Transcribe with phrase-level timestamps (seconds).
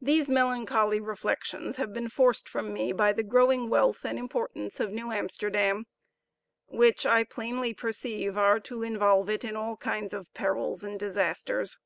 [0.00, 4.90] These melancholy reflections have been forced from me by the growing wealth and importance of
[4.90, 5.84] New Amsterdam,
[6.68, 11.76] which, I plainly perceive, are to involve it in all kinds of perils and disasters.